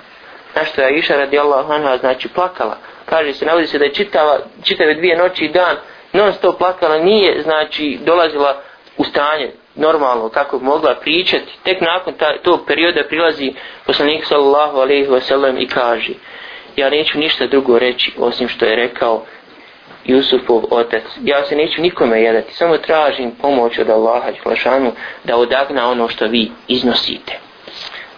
[0.55, 2.77] Nešto je Aisha radi Allah anha znači plakala.
[3.05, 5.75] Kaže se, navodi se da je čitava, čitave dvije noći i dan
[6.13, 8.61] non stop plakala, nije znači dolazila
[8.97, 11.57] u stanje normalno kako bi mogla pričati.
[11.63, 13.53] Tek nakon ta, tog perioda prilazi
[13.85, 16.13] poslanik sallallahu alaihi wasallam i kaže
[16.75, 19.25] ja neću ništa drugo reći osim što je rekao
[20.05, 21.03] Jusufov otac.
[21.23, 24.91] Ja se neću nikome jedati, samo tražim pomoć od Allaha Đelešanu
[25.23, 27.39] da odagna ono što vi iznosite.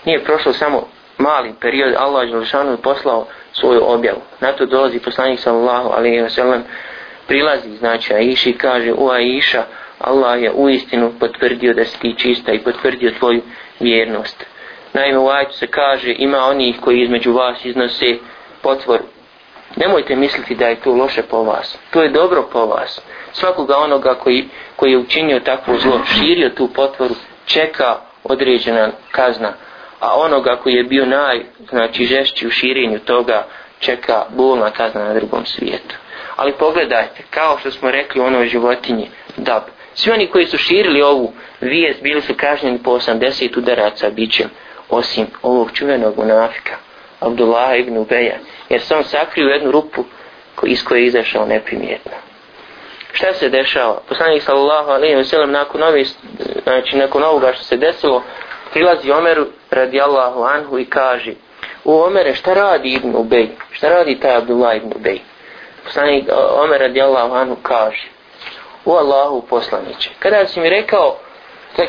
[0.06, 4.22] Nije prošlo samo mali period, Allah Đelešanu je poslao svoju objavu.
[4.40, 6.62] Na to dolazi poslanik sallallahu alaihi wasallam
[7.28, 9.64] prilazi, znači Aisha i kaže, u Aisha,
[10.00, 13.42] Allah je uistinu potvrdio da si ti čista i potvrdio tvoju
[13.80, 14.46] vjernost.
[14.94, 18.18] Naime, u ajtu se kaže, ima onih koji između vas iznose
[18.62, 19.00] potvor
[19.76, 21.78] Nemojte misliti da je to loše po vas.
[21.92, 23.02] To je dobro po vas.
[23.32, 29.54] Svakoga onoga koji, koji je učinio takvo zlo, širio tu potvoru, čeka određena kazna.
[30.00, 33.48] A onoga koji je bio naj, znači žešći u širenju toga,
[33.80, 35.96] čeka bolna kazna na drugom svijetu.
[36.36, 39.62] Ali pogledajte, kao što smo rekli u onoj životinji, dab.
[39.98, 44.50] Svi oni koji su širili ovu vijest bili su kažnjeni po 80 udaraca bićem,
[44.90, 46.76] osim ovog čuvenog munafika,
[47.20, 48.38] Abdullah ibn Ubeja,
[48.70, 50.04] jer se on sakrio jednu rupu
[50.64, 52.12] iz koje je izašao neprimjetno.
[53.14, 54.02] Šta se dešava?
[54.10, 56.06] Poslanik sallallahu alaihi wa sallam nakon, ovi,
[56.64, 58.24] znači, nakon ovoga što se desilo,
[58.74, 61.34] prilazi Omeru radijallahu anhu i kaže
[61.84, 63.48] U Omere šta radi Ibn Ubej?
[63.72, 65.20] Šta radi taj Abdullah Ibn Ubej?
[65.84, 66.26] Poslanik
[66.64, 68.17] Omer radijallahu anhu kaže
[68.88, 70.10] U Allahu poslaniće.
[70.20, 71.18] Kada si mi rekao,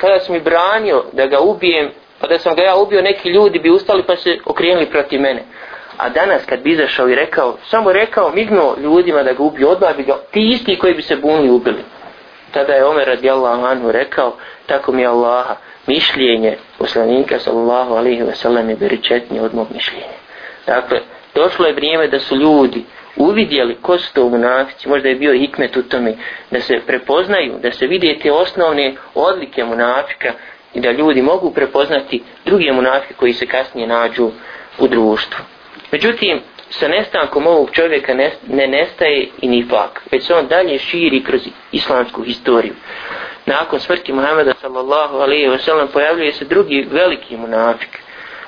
[0.01, 3.59] kada si mi branio da ga ubijem, pa da sam ga ja ubio, neki ljudi
[3.59, 5.43] bi ustali pa se okrenuli protiv mene.
[5.97, 9.97] A danas kad bi izašao i rekao, samo rekao, mignuo ljudima da ga ubiju, odmah
[9.97, 11.85] bi ga, ti isti koji bi se bunili ubili.
[12.51, 14.33] Tada je Omer radijallahu anhu rekao,
[14.67, 15.57] tako mi je Allaha,
[15.87, 20.19] mišljenje poslanika sallallahu alaihi wa sallam je beričetnije od mog mišljenja.
[20.67, 21.01] Dakle,
[21.35, 22.85] došlo je vrijeme da su ljudi
[23.19, 26.15] uvidjeli ko su to munafici, možda je bio hikmet u tome,
[26.51, 30.33] da se prepoznaju, da se vide te osnovne odlike munafika
[30.75, 34.31] i da ljudi mogu prepoznati druge munafike koji se kasnije nađu
[34.79, 35.45] u društvu.
[35.93, 40.79] Međutim, sa nestankom ovog čovjeka ne, ne nestaje i ni pak, već se on dalje
[40.79, 41.41] širi kroz
[41.73, 42.75] islamsku historiju.
[43.47, 47.99] Nakon smrti Muhammeda sallallahu alaihi wa sallam pojavljuje se drugi veliki munafik,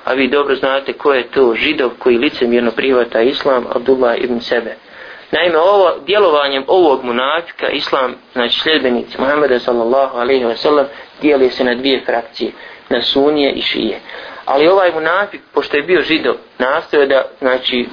[0.05, 4.77] a vi dobro znate ko je to židov koji licemjerno prihvata islam, Abdullah ibn Sebe.
[5.31, 10.87] Naime, ovo, djelovanjem ovog munafika, islam, znači sljedbenici Muhammeda sallallahu alaihi wa sallam,
[11.23, 12.53] dijeli se na dvije frakcije,
[12.89, 14.01] na sunije i šije.
[14.45, 17.87] Ali ovaj munafik, pošto je bio židov, nastoje da, znači,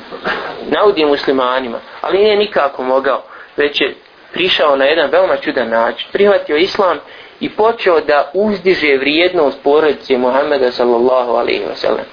[0.70, 3.24] naudi muslimanima, ali nije nikako mogao,
[3.58, 3.96] već je
[4.34, 6.10] prišao na jedan veoma čudan način.
[6.12, 7.00] Prihvatio islam
[7.39, 12.06] i počeo da uzdiže vrijednost porodice Muhammeda sallallahu alaihi wa sallam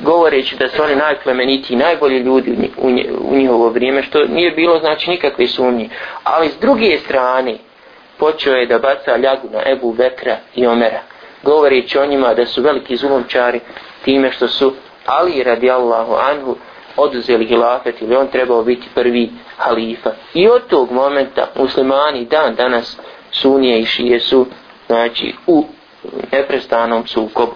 [0.00, 2.88] govoreći da su oni najplemenitiji, najbolji ljudi u,
[3.20, 5.88] u njihovo vrijeme, što nije bilo znači nikakve sumnje.
[6.24, 7.56] Ali s druge strane,
[8.18, 11.00] počeo je da baca ljagu na Ebu Bekra i Omera,
[11.42, 13.60] govoreći o njima da su veliki zulomčari
[14.04, 14.72] time što su
[15.06, 16.56] Ali radijallahu anhu
[16.96, 20.10] oduzeli hilafet ili on trebao biti prvi halifa.
[20.34, 22.98] I od tog momenta muslimani dan danas
[23.40, 24.46] sunije i šije su
[24.86, 25.66] znači u
[26.32, 27.54] neprestanom sukobu.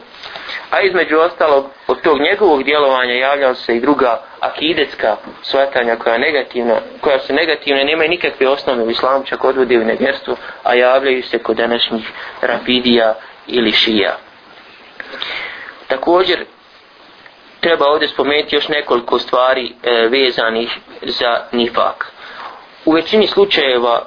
[0.70, 6.74] A između ostalog, od tog njegovog djelovanja javljao se i druga akidetska svatanja koja, negativna,
[7.00, 11.38] koja su negativne, nemaju nikakve osnove u islamu, čak odvode u nevjerstvu, a javljaju se
[11.38, 13.14] kod današnjih rapidija
[13.46, 14.16] ili šija.
[15.86, 16.44] Također,
[17.60, 22.12] treba ovdje spomenuti još nekoliko stvari e, vezanih za nifak.
[22.84, 24.06] U većini slučajeva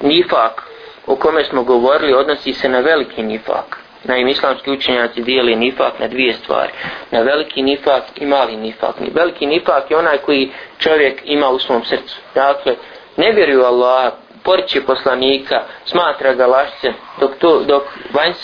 [0.00, 0.73] nifak
[1.06, 3.78] o kome smo govorili odnosi se na veliki nifak.
[4.04, 6.72] Naime, islamski učenjaci dijeli nifak na dvije stvari.
[7.10, 8.94] Na veliki nifak i mali nifak.
[9.14, 12.16] Veliki nifak je onaj koji čovjek ima u svom srcu.
[12.34, 12.74] Dakle,
[13.16, 14.12] ne vjeruju Allah,
[14.42, 17.82] porči poslanika, smatra ga lašce, dok, to, dok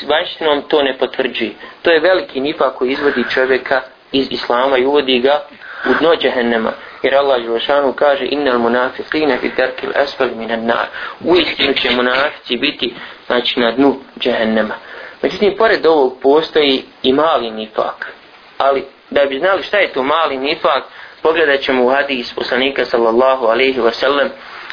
[0.09, 1.51] vanjštinom to ne potvrđuje.
[1.83, 3.81] To je veliki nifak koji izvodi čovjeka
[4.13, 5.43] iz Islama i uvodi ga
[5.91, 6.73] u dno džehennema.
[7.03, 10.87] Jer Allah Đelšanu kaže innal munafiqina fi darkil asfal minan nar.
[11.21, 12.95] U istinu će munafici biti
[13.27, 14.75] znači, na dnu džehennema.
[15.23, 18.13] Međutim, pored ovog postoji i mali nifak.
[18.59, 20.85] Ali, da bi znali šta je to mali nifak,
[21.23, 24.29] pogledat ćemo u hadis poslanika sallallahu alaihi wa sallam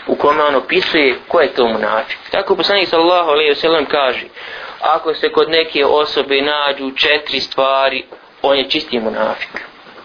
[0.08, 2.18] u kome on opisuje ko je to munafik.
[2.32, 4.26] Tako poslanik sallallahu alaihi wa sallam kaže
[4.82, 8.04] ako se kod neke osobe nađu četiri stvari,
[8.42, 9.62] on je čisti munafik.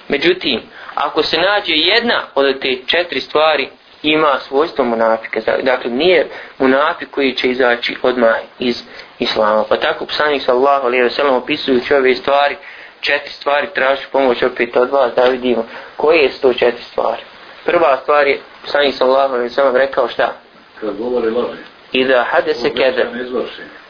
[0.08, 0.60] Međutim,
[0.94, 3.68] ako se nađe jedna od te četiri stvari,
[4.02, 5.40] ima svojstvo munafika.
[5.62, 6.28] Dakle, nije
[6.58, 8.82] munafik koji će izaći odmah iz
[9.18, 9.64] islama.
[9.68, 12.56] Pa tako psanik sallahu alaihi wa sallam opisujući ove stvari,
[13.00, 17.22] četiri stvari traži pomoć opet od vas da vidimo koje su to četiri stvari.
[17.64, 20.32] Prva stvar je psanik sallahu alaihi wa sallam rekao šta?
[20.80, 21.62] Kad govori laži.
[21.92, 23.02] I da hade se keda.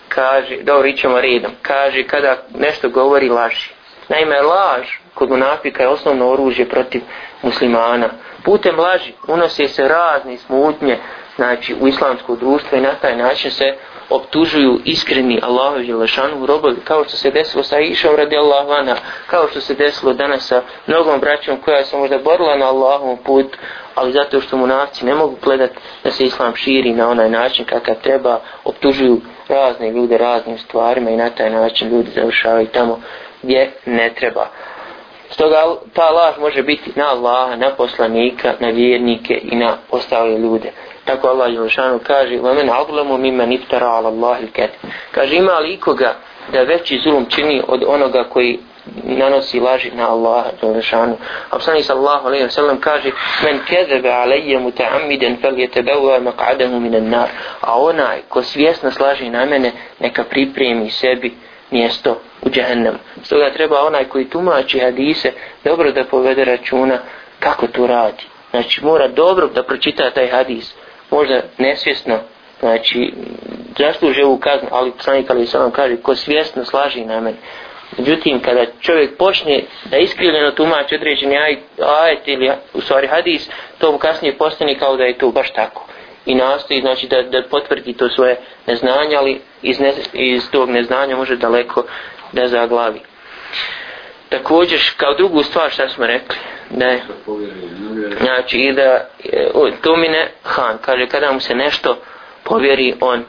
[0.09, 1.53] Kaže, dobro, ićemo redom.
[1.63, 3.71] Kaže, kada nešto govori laži.
[4.09, 7.03] Naime, laž kod munafika je osnovno oružje protiv
[7.43, 8.09] muslimana.
[8.45, 10.99] Putem laži unose se razne smutnje
[11.37, 13.75] znači, u islamsko društvo i na taj način se
[14.11, 18.97] optužuju iskreni Allahu i Želešanu robovi, kao što se desilo sa Išom radi Allahvana,
[19.27, 23.47] kao što se desilo danas sa mnogom braćom koja se možda borila na Allahovom put,
[23.95, 27.95] ali zato što munafci ne mogu gledati da se Islam širi na onaj način kakav
[28.03, 33.01] treba, optužuju razne ljude raznim stvarima i na taj način ljudi završavaju tamo
[33.43, 34.49] gdje ne treba.
[35.32, 40.72] Stoga ta laž može biti na Allaha, na poslanika, na vjernike i na ostale ljude.
[41.06, 44.70] Tako Allah Jelšanu kaže وَمَنْ عَظْلَمُ مِمَّنْ اِفْتَرَا عَلَى اللَّهِ الْكَدِ
[45.12, 46.16] Kaže ima li ikoga
[46.52, 48.60] da veći zulum čini od onoga koji
[49.04, 51.18] nanosi laži na Allaha Jelšanu.
[51.50, 53.12] A psani sallahu alaihi wa sallam kaže
[53.44, 57.30] Men kezebe alaije muta'amiden fel je tebeva maq'adamu minan nar.
[57.62, 61.34] A onaj ko svjesno slaži na mene neka pripremi sebi
[61.73, 62.99] mjesto u džahennemu.
[63.23, 65.33] Stoga treba onaj koji tumači hadise
[65.65, 66.99] dobro da povede računa
[67.39, 68.25] kako to radi.
[68.51, 70.75] Znači mora dobro da pročita taj hadis.
[71.11, 72.19] Možda nesvjesno,
[72.61, 73.15] znači
[73.79, 77.37] zasluže ovu kaznu, ali poslanik ali sam kaže ko svjesno slaži na meni.
[77.99, 81.37] Međutim, kada čovjek počne da iskrivljeno tumači određeni
[81.79, 85.87] ajet ili u stvari hadis, to mu kasnije postane kao da je to baš tako
[86.27, 91.17] i nastoji znači da, da potvrdi to svoje neznanje, ali iz, ne, iz tog neznanja
[91.17, 91.85] može daleko
[92.33, 93.01] da zaglavi.
[94.29, 96.37] Također, kao drugu stvar šta smo rekli,
[96.71, 97.03] ne,
[98.21, 99.09] znači i da
[99.83, 101.99] to mi ne, Han, kaže kada mu se nešto
[102.45, 103.25] povjeri, on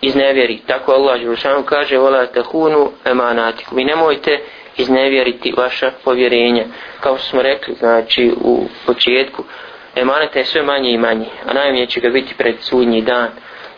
[0.00, 0.60] iznevjeri.
[0.66, 3.76] Tako Allah Đelšanu kaže, vola tahunu emanatiku.
[3.76, 4.40] Vi nemojte
[4.76, 6.64] iznevjeriti vaša povjerenja.
[7.00, 9.44] Kao što smo rekli, znači u početku,
[9.96, 13.28] emaneta je sve manje i manje, a najmanje će ga biti pred sudnji dan.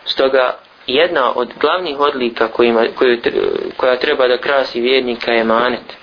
[0.05, 3.17] Stoga jedna od glavnih odlika kojima, koju,
[3.77, 5.97] koja treba da krasi vjernika je manet.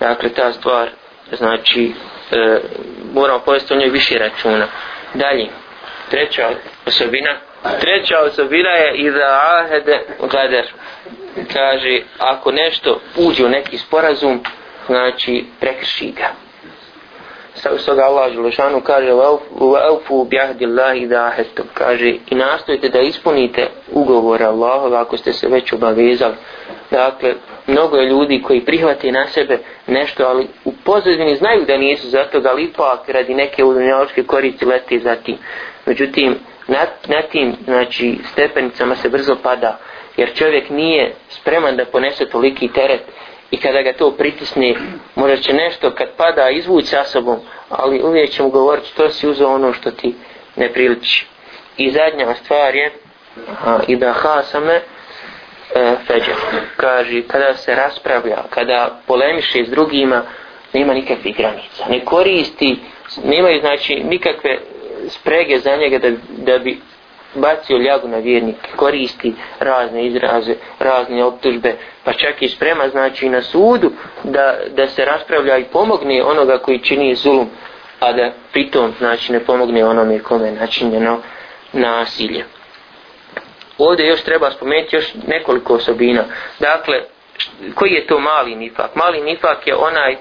[0.00, 0.88] Dakle, ta stvar,
[1.32, 1.92] znači,
[2.32, 2.60] e,
[3.14, 4.66] moramo povesti o njoj više računa.
[5.14, 5.48] Dalje,
[6.10, 6.50] treća
[6.86, 7.36] osobina,
[7.80, 10.00] treća osobina je i da ahede
[10.32, 10.66] gader.
[11.52, 14.40] Kaže, ako nešto uđe u neki sporazum,
[14.86, 16.49] znači, prekrši ga
[17.77, 25.01] stoga Allah Želešanu kaže وَأَوْفُوا بِعْهْدِ اللَّهِ دَاهَتُمْ kaže i nastojite da ispunite ugovor Allahova
[25.01, 26.35] ako ste se već obavezali
[26.91, 27.33] dakle
[27.67, 32.23] mnogo je ljudi koji prihvate na sebe nešto ali u pozadini znaju da nisu za
[32.31, 35.37] to ali ipak radi neke udunjaločke korici leti za tim
[35.85, 36.35] međutim
[36.67, 39.77] na, na tim znači stepenicama se brzo pada
[40.17, 43.01] jer čovjek nije spreman da ponese toliki teret
[43.50, 44.74] i kada ga to pritisne
[45.14, 49.28] možda će nešto kad pada izvući sa sobom ali uvijek će mu govoriti što si
[49.28, 50.14] uzao ono što ti
[50.56, 51.26] ne priliči
[51.76, 52.92] i zadnja stvar je
[53.64, 54.74] a, i da hasame
[55.74, 56.34] e, feđer.
[56.76, 60.22] kaže kada se raspravlja kada polemiše s drugima
[60.72, 62.78] nema nikakvih granica ne koristi
[63.24, 64.58] nemaju znači nikakve
[65.08, 66.80] sprege za njega da, da bi
[67.34, 73.42] bacio ljagu na vjernike, koristi razne izraze, razne optužbe, pa čak i sprema znači na
[73.42, 73.92] sudu
[74.24, 77.50] da, da se raspravlja i pomogne onoga koji čini zulum,
[78.00, 81.18] a da pritom znači ne pomogne onome kome je načinjeno
[81.72, 82.44] nasilje.
[83.78, 86.24] Ovdje još treba spomenuti još nekoliko osobina.
[86.58, 86.94] Dakle,
[87.74, 88.94] koji je to mali nifak?
[88.94, 90.16] Mali nifak je onaj,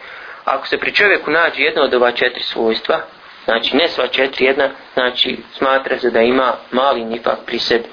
[0.45, 3.01] ako se pri čovjeku nađe jedno od ova četiri svojstva,
[3.49, 7.83] znači ne sva četiri jedna, znači smatra se da ima mali nifak pri sebi,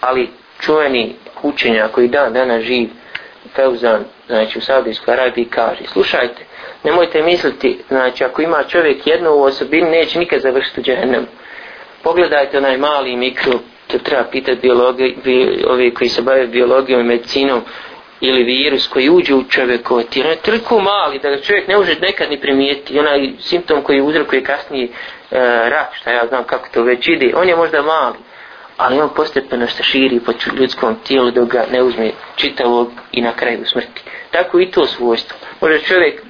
[0.00, 2.88] ali čuveni učenja koji dan dana živ,
[3.54, 6.42] Feuzan, znači u Saudijskoj Arabiji kaže, slušajte,
[6.84, 11.26] nemojte misliti, znači ako ima čovjek jednu u osobini, neće nikad završiti u džehennem.
[12.02, 13.52] Pogledajte onaj mali mikro,
[13.86, 17.62] to treba pitati biologi, bi, ovi koji se bave biologijom i medicinom,
[18.24, 21.76] ili virus koji uđe u čovjekovo tijelo, ono je toliko mali da ga čovjek ne
[21.76, 22.98] može nekad ni primijeti.
[22.98, 24.90] Onaj simptom koji uzrokuje kasnije e,
[25.70, 28.16] rak, šta ja znam kako to već ide, on je možda mali,
[28.76, 33.32] ali on postepeno se širi po ljudskom tijelu dok ga ne uzme čitavog i na
[33.32, 34.02] kraju smrti.
[34.30, 35.38] Tako i to svojstvo.
[35.60, 36.22] Možda čovjek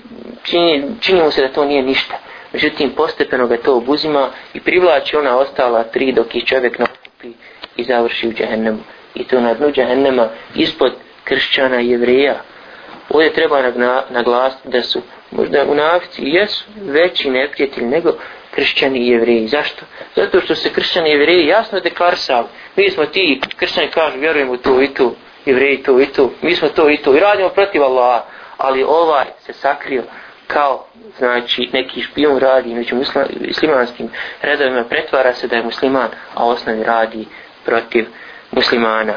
[0.43, 2.15] čini, čini mu se da to nije ništa.
[2.53, 7.33] Međutim, postepeno ga to obuzima i privlači ona ostala tri dok ih čovjek nakupi
[7.77, 8.79] i završi u džahennemu.
[9.15, 10.93] I to na dnu džahennema ispod
[11.25, 12.35] kršćana i jevreja.
[13.09, 13.63] Ovdje treba
[14.11, 18.13] naglasiti da su možda u navici jesu veći neprijatelji nego
[18.55, 19.49] kršćani i jevreji.
[19.49, 19.85] Zašto?
[20.17, 22.47] Zato što se kršćani i jevreji jasno deklarisali.
[22.77, 25.15] Mi smo ti, kršćani kažu, vjerujemo to i to,
[25.47, 28.25] jevreji to i to, mi smo to i to i radimo protiv Allaha.
[28.59, 30.03] Ali ovaj se sakrio
[30.47, 30.87] kao
[31.19, 32.97] znači neki špijun radi među
[33.47, 34.11] muslimanskim
[34.43, 37.27] redovima pretvara se da je musliman a osnovi radi
[37.65, 38.07] protiv
[38.51, 39.15] muslimana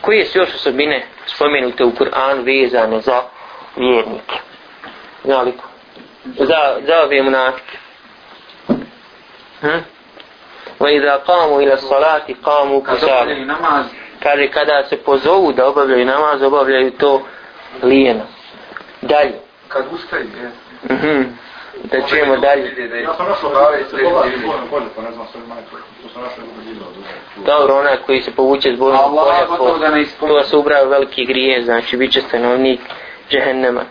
[0.00, 3.22] koje su još osobine spomenute u Kur'anu vezane za
[3.76, 4.38] vjernike?
[5.24, 5.64] Znali ko
[6.24, 7.78] za, za ove munafike.
[9.60, 9.78] Hm?
[10.90, 13.46] idha qamu ila salati qamu kusali.
[14.22, 17.22] kaže kada se pozovu da obavljaju namaz obavljaju to
[17.82, 18.26] lijeno.
[19.02, 19.34] Dalje.
[19.68, 20.26] Kad ustaju
[20.90, 21.22] mhm
[21.84, 22.62] da čujemo dalje.
[23.02, 23.84] Ja sam našao glave i
[24.96, 25.62] pa ne znam sve manje,
[26.02, 26.44] to sam našao.
[27.46, 29.46] Dobro, onaj koji se povuče zbog polja,
[30.20, 32.80] po, to se ubrao veliki grije, znači bit će stanovnik
[33.30, 33.84] džehennema.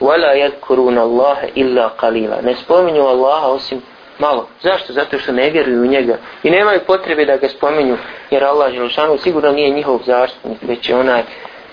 [0.00, 2.42] Wala yadkuruna Allaha illa qalila.
[2.42, 3.82] Ne spominju Allaha osim
[4.18, 4.48] malo.
[4.62, 4.92] Zašto?
[4.92, 6.16] Zato što ne vjeruju u njega.
[6.42, 7.96] I nemaju potrebe da ga spominju,
[8.30, 11.22] jer Allah Želšanu sigurno nije njihov zaštitnik, već je onaj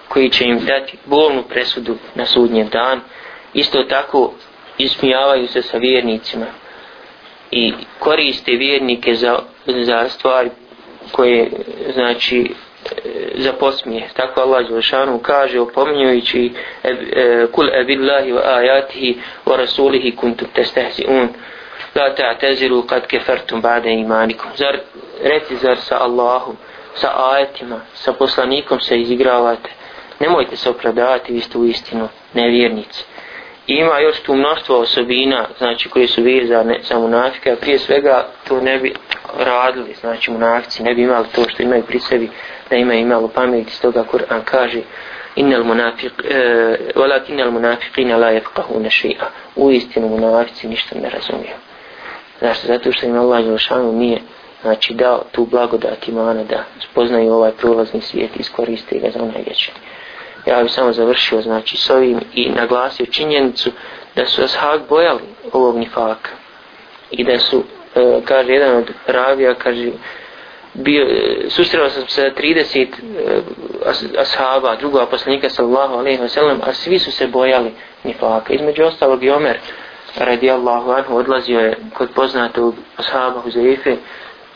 [0.08, 3.00] koji će im dati bolnu presudu na sudnjem dan.
[3.54, 4.32] Isto tako
[4.77, 6.45] ismijavaju se sa vjernicima
[7.51, 10.49] i koriste vjernike za, za stvari
[11.12, 11.51] koje
[11.93, 12.51] znači
[12.86, 12.99] e,
[13.36, 14.10] za posmije.
[14.13, 16.51] Tako Allah Đelšanu kaže opominjujući
[16.84, 21.27] e, e, kul ebillahi wa ajatihi wa rasulihi kuntum testehzi un
[21.95, 24.51] la ta'taziru kad kefertum bade imanikum.
[24.57, 24.79] Zar,
[25.23, 26.57] reci zar sa Allahom,
[26.95, 29.69] sa ajetima, sa poslanikom se izigravate.
[30.19, 33.05] Nemojte se opravdavati, vi ste u istinu nevjernici
[33.67, 38.62] ima još tu mnoštvo osobina znači koje su vezane za munafike a prije svega to
[38.62, 38.93] ne bi
[39.39, 42.30] radili znači munafici ne bi imali to što imaju pri sebi
[42.69, 44.82] da imaju imalo pameti stoga Kur'an kaže
[45.36, 49.26] innal munafiq e, walakin al munafiqina la yafqahuna shay'a.
[49.55, 51.55] U istinu munafici ništa ne razumiju.
[52.39, 54.22] Znači zato što im Allah dželešanu nije
[54.62, 59.41] znači dao tu blagodat imana da spoznaju ovaj prolazni svijet i iskoriste ga za onaj
[59.45, 59.74] vječni
[60.45, 63.71] ja bih samo završio znači s ovim i naglasio činjenicu
[64.15, 65.21] da su ashab bojali
[65.53, 66.29] ovog nifaka
[67.11, 67.63] i da su
[67.95, 69.91] e, kaže jedan od ravija kaže
[70.73, 72.87] bio, e, susreo sam se 30 e,
[73.85, 77.71] as, ashaba, drugog poslanika sallallahu alaihi wasallam, a svi su se bojali
[78.03, 78.53] nifaka.
[78.53, 79.57] Između ostalog i Omer
[80.17, 83.95] radijallahu anhu odlazio je kod poznatog ashaba Huzaife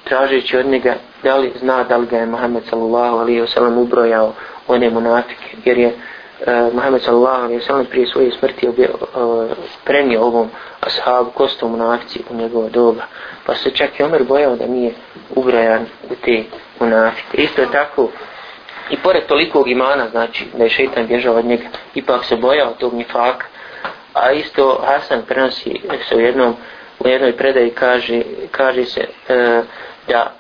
[0.06, 3.78] tražeći od njega da li zna da li ga je Muhammed sallallahu alaihi wa sallam
[3.78, 4.34] ubrojao
[4.68, 9.46] one munafike jer je uh, Muhammed sallallahu alaihi wa sallam prije svoje smrti obje, uh,
[9.84, 10.50] prenio ovom
[10.82, 13.04] ashabu kostom munafici u njegovo doba.
[13.46, 14.94] Pa se čak i Omer bojao da nije
[15.36, 16.44] ubrojan u te
[16.80, 18.10] munafike isto je tako
[18.90, 21.64] i pored tolikog imana znači da je šeitan bježao od njega
[21.96, 23.46] ipak se bojao tog nifaka.
[24.14, 26.56] A isto Hasan prenosi se u jednom
[27.00, 29.62] u jednoj predaji kaže kaže se e,
[30.08, 30.32] da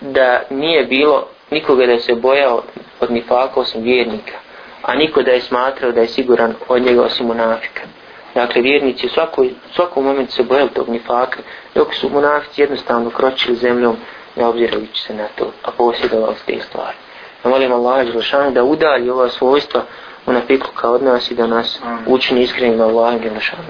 [0.00, 2.62] da nije bilo nikoga da se bojao
[3.00, 4.34] od nifaka osim vjernika
[4.82, 7.82] a niko da je smatrao da je siguran od njega osim munafika.
[8.34, 11.38] Dakle vjernici u svakoj, svakom momentu se bojali tog nifaka
[11.74, 13.96] dok su munafici jednostavno kročili zemljom
[14.36, 16.96] ne obzirajući se na to a posjedovali te stvari.
[17.44, 18.06] Ja molim Allah
[18.52, 19.82] da udalji ova svojstva
[20.26, 23.62] munafikluk od nas i da nas učini iskrenim Allahom i našanu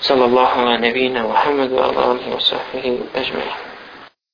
[0.00, 3.56] Sallallahu ala nebina Muhammedu ala alihi wa sahbihi ajma'in